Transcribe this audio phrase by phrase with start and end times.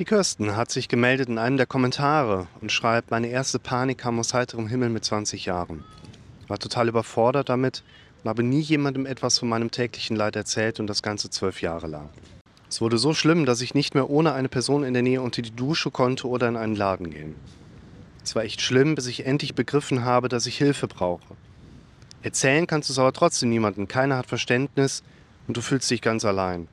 [0.00, 4.18] Die Kirsten hat sich gemeldet in einem der Kommentare und schreibt, meine erste Panik kam
[4.18, 5.84] aus heiterem Himmel mit 20 Jahren.
[6.48, 7.84] War total überfordert damit
[8.24, 11.86] und habe nie jemandem etwas von meinem täglichen Leid erzählt und das Ganze zwölf Jahre
[11.86, 12.08] lang.
[12.70, 15.42] Es wurde so schlimm, dass ich nicht mehr ohne eine Person in der Nähe unter
[15.42, 17.34] die Dusche konnte oder in einen Laden gehen.
[18.24, 21.36] Es war echt schlimm, bis ich endlich begriffen habe, dass ich Hilfe brauche.
[22.22, 23.86] Erzählen kannst du es aber trotzdem niemandem.
[23.86, 25.02] Keiner hat Verständnis
[25.46, 26.68] und du fühlst dich ganz allein.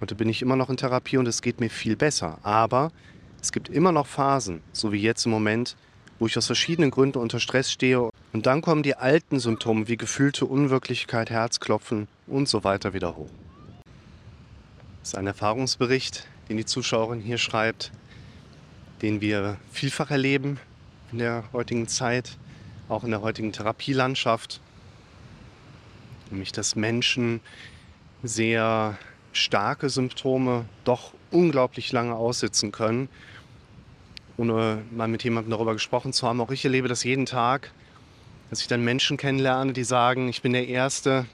[0.00, 2.38] Heute bin ich immer noch in Therapie und es geht mir viel besser.
[2.44, 2.92] Aber
[3.42, 5.76] es gibt immer noch Phasen, so wie jetzt im Moment,
[6.20, 8.10] wo ich aus verschiedenen Gründen unter Stress stehe.
[8.32, 13.30] Und dann kommen die alten Symptome wie gefühlte Unwirklichkeit, Herzklopfen und so weiter wieder hoch.
[15.00, 17.90] Das ist ein Erfahrungsbericht, den die Zuschauerin hier schreibt,
[19.02, 20.60] den wir vielfach erleben
[21.10, 22.36] in der heutigen Zeit,
[22.88, 24.60] auch in der heutigen Therapielandschaft.
[26.30, 27.40] Nämlich, dass Menschen
[28.22, 28.96] sehr
[29.32, 33.08] starke Symptome doch unglaublich lange aussitzen können,
[34.36, 36.40] ohne mal mit jemandem darüber gesprochen zu haben.
[36.40, 37.72] Auch ich erlebe das jeden Tag,
[38.50, 41.26] dass ich dann Menschen kennenlerne, die sagen, ich bin der Erste,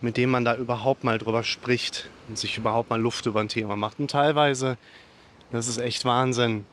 [0.00, 3.48] mit dem man da überhaupt mal drüber spricht und sich überhaupt mal Luft über ein
[3.48, 4.00] Thema macht.
[4.00, 4.78] Und teilweise,
[5.52, 6.64] das ist echt Wahnsinn,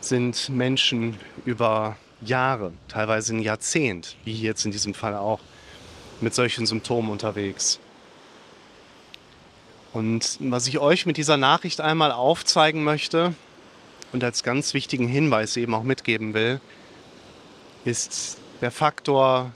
[0.00, 5.40] sind Menschen über Jahre, teilweise ein Jahrzehnt, wie jetzt in diesem Fall auch,
[6.20, 7.78] mit solchen Symptomen unterwegs.
[9.96, 13.32] Und was ich euch mit dieser Nachricht einmal aufzeigen möchte
[14.12, 16.60] und als ganz wichtigen Hinweis eben auch mitgeben will,
[17.86, 19.52] ist der Faktor,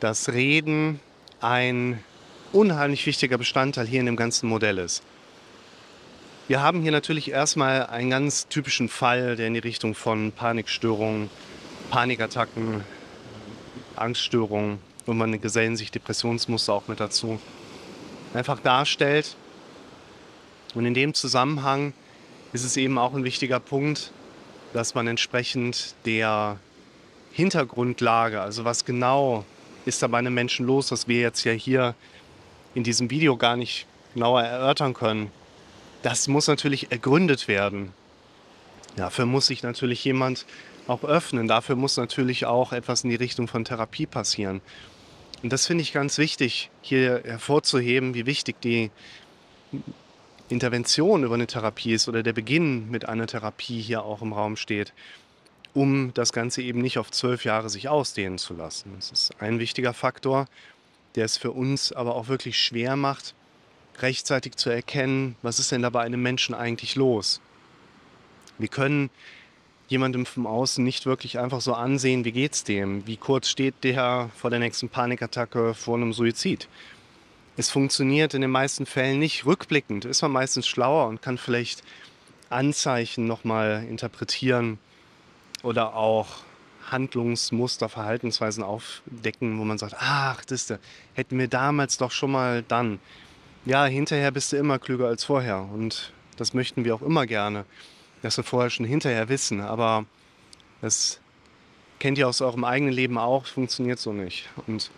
[0.00, 0.98] dass Reden
[1.40, 2.02] ein
[2.50, 5.04] unheimlich wichtiger Bestandteil hier in dem ganzen Modell ist.
[6.48, 11.30] Wir haben hier natürlich erstmal einen ganz typischen Fall, der in die Richtung von Panikstörungen,
[11.90, 12.82] Panikattacken,
[13.94, 17.38] Angststörungen und man gesellen sich Depressionsmuster auch mit dazu
[18.34, 19.36] einfach darstellt.
[20.74, 21.92] Und in dem Zusammenhang
[22.52, 24.12] ist es eben auch ein wichtiger Punkt,
[24.72, 26.58] dass man entsprechend der
[27.32, 29.44] Hintergrundlage, also was genau
[29.84, 31.94] ist da bei einem Menschen los, was wir jetzt ja hier
[32.74, 35.30] in diesem Video gar nicht genauer erörtern können,
[36.02, 37.92] das muss natürlich ergründet werden.
[38.96, 40.46] Dafür muss sich natürlich jemand
[40.86, 41.48] auch öffnen.
[41.48, 44.60] Dafür muss natürlich auch etwas in die Richtung von Therapie passieren.
[45.42, 48.90] Und das finde ich ganz wichtig, hier hervorzuheben, wie wichtig die
[50.48, 54.56] Intervention über eine Therapie ist oder der Beginn mit einer Therapie hier auch im Raum
[54.56, 54.92] steht,
[55.74, 58.92] um das Ganze eben nicht auf zwölf Jahre sich ausdehnen zu lassen.
[58.96, 60.46] Das ist ein wichtiger Faktor,
[61.14, 63.34] der es für uns aber auch wirklich schwer macht,
[63.98, 67.40] rechtzeitig zu erkennen, was ist denn da bei einem Menschen eigentlich los.
[68.58, 69.10] Wir können
[69.92, 74.30] jemandem vom Außen nicht wirklich einfach so ansehen, wie geht's dem, wie kurz steht der
[74.34, 76.66] vor der nächsten Panikattacke, vor einem Suizid.
[77.58, 79.44] Es funktioniert in den meisten Fällen nicht.
[79.44, 81.84] Rückblickend ist man meistens schlauer und kann vielleicht
[82.48, 84.78] Anzeichen nochmal interpretieren
[85.62, 86.28] oder auch
[86.90, 90.72] Handlungsmuster, Verhaltensweisen aufdecken, wo man sagt, ach, das
[91.12, 92.98] hätten wir damals doch schon mal dann.
[93.66, 97.66] Ja, hinterher bist du immer klüger als vorher und das möchten wir auch immer gerne
[98.22, 99.60] das wir vorher schon hinterher wissen.
[99.60, 100.06] Aber
[100.80, 101.20] das
[101.98, 104.48] kennt ihr aus eurem eigenen Leben auch, funktioniert so nicht.
[104.66, 104.90] Und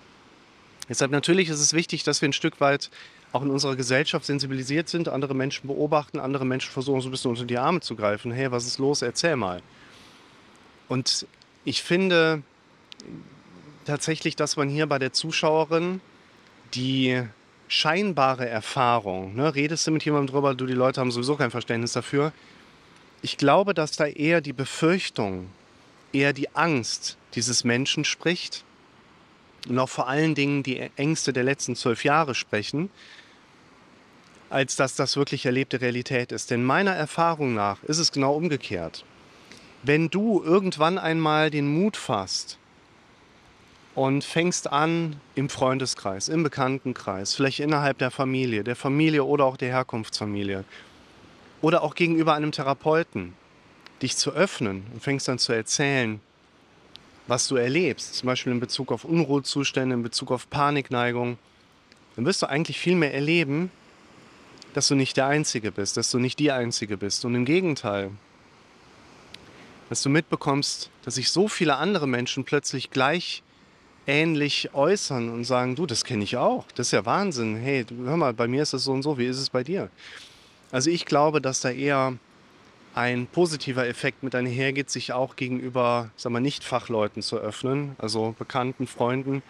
[0.89, 2.91] deshalb natürlich ist es wichtig, dass wir ein Stück weit
[3.33, 7.33] auch in unserer Gesellschaft sensibilisiert sind, andere Menschen beobachten, andere Menschen versuchen so ein bisschen
[7.33, 8.31] unter die Arme zu greifen.
[8.31, 9.03] Hey, was ist los?
[9.03, 9.61] Erzähl mal.
[10.89, 11.27] Und
[11.65, 12.43] ich finde
[13.85, 16.01] tatsächlich, dass man hier bei der Zuschauerin
[16.75, 17.23] die
[17.67, 21.93] scheinbare Erfahrung, ne, redest du mit jemandem drüber, du, die Leute haben sowieso kein Verständnis
[21.93, 22.33] dafür,
[23.25, 25.49] ich glaube, dass da eher die Befürchtung,
[26.13, 28.65] eher die Angst dieses Menschen spricht
[29.67, 32.91] und auch vor allen Dingen die Ängste der letzten zwölf Jahre sprechen,
[34.51, 36.51] als dass das wirklich erlebte Realität ist.
[36.51, 39.07] Denn meiner Erfahrung nach ist es genau umgekehrt.
[39.83, 42.59] Wenn du irgendwann einmal den Mut fasst
[43.95, 49.57] und fängst an im Freundeskreis, im Bekanntenkreis, vielleicht innerhalb der Familie, der Familie oder auch
[49.57, 50.67] der Herkunftsfamilie,
[51.65, 53.33] oder auch gegenüber einem Therapeuten,
[54.03, 56.21] dich zu öffnen und fängst dann zu erzählen,
[57.27, 61.39] was du erlebst, zum Beispiel in Bezug auf Unruhezustände, in Bezug auf Panikneigung,
[62.17, 63.71] dann wirst du eigentlich viel mehr erleben,
[64.75, 67.25] dass du nicht der Einzige bist, dass du nicht die Einzige bist.
[67.25, 68.11] Und im Gegenteil,
[69.89, 73.43] dass du mitbekommst, dass sich so viele andere Menschen plötzlich gleich
[74.07, 78.19] ähnlich äußern und sagen, du, das kenne ich auch, das ist ja Wahnsinn, hey, hör
[78.19, 79.89] mal, bei mir ist das so und so, wie ist es bei dir?
[80.75, 82.19] Also ich glaube, dass da eher
[82.97, 88.89] ein positiver Effekt mit einhergeht, sich auch gegenüber, sagen wir, Nicht-Fachleuten zu öffnen, also Bekannten,
[88.89, 89.45] Freunden.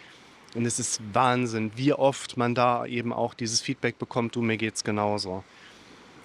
[0.54, 4.58] Und es ist Wahnsinn, wie oft man da eben auch dieses Feedback bekommt, du, mir
[4.58, 5.44] geht's genauso.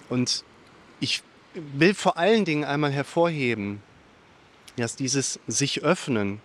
[0.09, 0.43] Und
[0.99, 1.23] Ich
[1.53, 3.81] will vor allen Dingen einmal hervorheben,
[4.75, 6.41] dass dieses sich öffnen,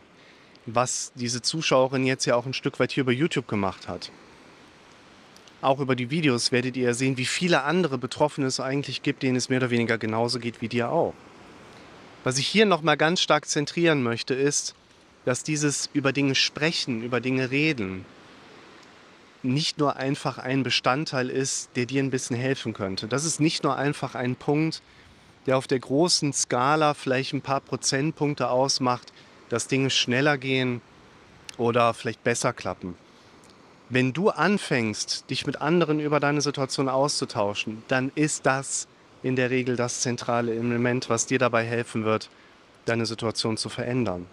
[0.65, 4.13] was diese Zuschauerin jetzt ja auch ein Stück weit hier über YouTube gemacht hat.
[5.65, 9.37] Auch über die Videos werdet ihr sehen, wie viele andere Betroffene es eigentlich gibt, denen
[9.37, 11.15] es mehr oder weniger genauso geht wie dir auch.
[12.23, 14.75] Was ich hier nochmal ganz stark zentrieren möchte, ist,
[15.25, 18.05] dass dieses über Dinge sprechen, über Dinge reden,
[19.43, 23.09] nicht nur einfach ein Bestandteil ist, der dir ein bisschen helfen könnte.
[23.09, 24.83] Das ist nicht nur einfach ein Punkt,
[25.47, 29.15] der auf der großen Skala vielleicht ein paar Prozentpunkte ausmacht,
[29.49, 30.83] dass Dinge schneller gehen
[31.57, 32.99] oder vielleicht besser klappen.
[33.95, 38.89] Wenn du anfängst, dich mit anderen über deine Situation auszutauschen, dann ist das
[39.23, 42.29] in der Regel das zentrale Element, was dir dabei helfen wird,
[42.87, 44.27] deine Situation zu verändern.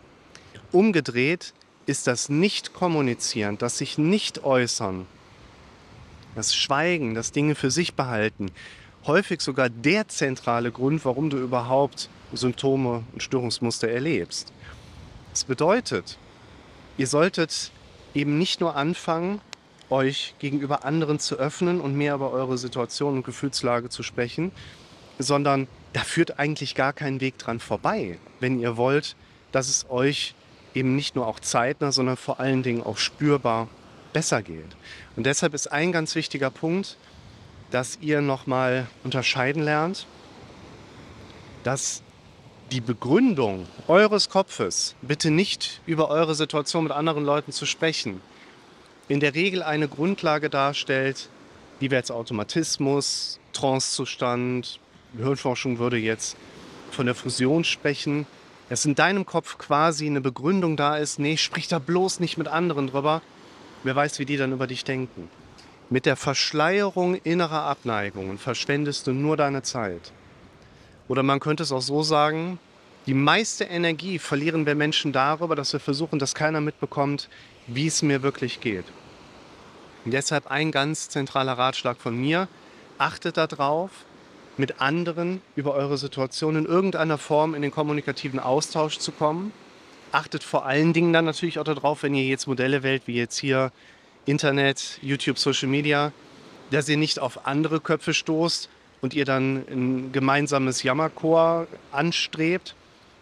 [0.72, 1.54] Umgedreht
[1.86, 5.06] ist das Nicht-Kommunizieren, das sich nicht äußern,
[6.34, 8.50] das Schweigen, das Dinge für sich behalten,
[9.06, 14.52] häufig sogar der zentrale Grund, warum du überhaupt Symptome und Störungsmuster erlebst.
[15.30, 16.18] Das bedeutet,
[16.98, 17.70] ihr solltet
[18.16, 19.40] eben nicht nur anfangen,
[19.92, 24.52] euch gegenüber anderen zu öffnen und mehr über eure Situation und Gefühlslage zu sprechen,
[25.20, 29.16] sondern da führt eigentlich gar kein Weg dran vorbei, wenn ihr wollt,
[29.52, 30.34] dass es euch
[30.74, 33.68] eben nicht nur auch zeitnah, sondern vor allen Dingen auch spürbar
[34.14, 34.76] besser geht.
[35.16, 36.98] Und deshalb ist ein ganz wichtiger Punkt,
[37.72, 40.06] dass ihr nochmal unterscheiden lernt,
[41.64, 42.04] dass
[42.72, 48.22] die Begründung eures Kopfes, bitte nicht über eure Situation mit anderen Leuten zu sprechen,
[49.12, 51.28] in der Regel eine Grundlage darstellt,
[51.82, 54.80] die wir als Automatismus, Trancezustand,
[55.18, 56.38] Hirnforschung würde jetzt
[56.92, 58.26] von der Fusion sprechen,
[58.70, 62.48] dass in deinem Kopf quasi eine Begründung da ist, nee, sprich da bloß nicht mit
[62.48, 63.22] anderen drüber.
[63.84, 65.30] Wer weiß, wie die dann über dich denken.
[65.90, 70.14] Mit der Verschleierung innerer Abneigungen verschwendest du nur deine Zeit.
[71.10, 72.60] Oder man könnte es auch so sagen,
[73.08, 77.28] die meiste Energie verlieren wir Menschen darüber, dass wir versuchen, dass keiner mitbekommt,
[77.68, 78.86] wie es mir wirklich geht.
[80.06, 82.48] Und deshalb ein ganz zentraler Ratschlag von mir,
[82.98, 83.92] achtet darauf,
[84.58, 89.54] mit anderen über eure Situation in irgendeiner Form in den kommunikativen Austausch zu kommen.
[90.12, 93.38] Achtet vor allen Dingen dann natürlich auch darauf, wenn ihr jetzt Modelle wählt, wie jetzt
[93.38, 93.72] hier
[94.26, 96.12] Internet, YouTube, Social Media,
[96.70, 98.70] dass ihr nicht auf andere Köpfe stoßt
[99.02, 102.76] und ihr dann ein gemeinsames Jammerchor anstrebt.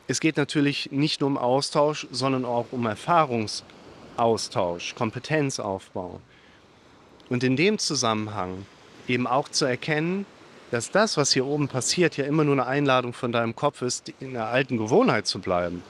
[0.08, 6.20] Es geht natürlich nicht nur um Austausch, sondern auch um Erfahrungsaustausch, Kompetenzaufbau.
[7.30, 8.66] Und in dem Zusammenhang
[9.08, 10.26] eben auch zu erkennen,
[10.72, 14.12] dass das, was hier oben passiert, ja immer nur eine Einladung von deinem Kopf ist,
[14.20, 15.84] in der alten Gewohnheit zu bleiben.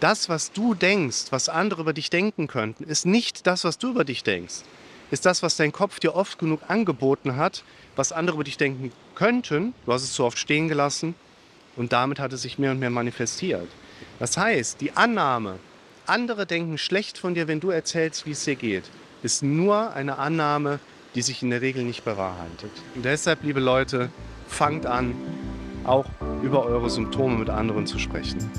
[0.00, 3.90] Das, was du denkst, was andere über dich denken könnten, ist nicht das, was du
[3.90, 4.62] über dich denkst.
[5.10, 7.64] Ist das, was dein Kopf dir oft genug angeboten hat,
[7.96, 9.74] was andere über dich denken könnten.
[9.86, 11.14] Du hast es zu oft stehen gelassen
[11.76, 13.68] und damit hat es sich mehr und mehr manifestiert.
[14.18, 15.58] Das heißt, die Annahme,
[16.06, 18.84] andere denken schlecht von dir, wenn du erzählst, wie es dir geht,
[19.24, 20.78] ist nur eine Annahme,
[21.14, 22.70] die sich in der Regel nicht bewahrheitet.
[22.94, 24.10] Und deshalb, liebe Leute,
[24.46, 25.14] fangt an,
[25.84, 26.04] auch
[26.42, 28.50] über eure Symptome mit anderen zu sprechen.